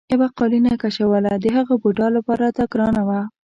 [0.13, 3.21] یوه قالینه کشوله د هغه بوډا لپاره دا ګرانه وه.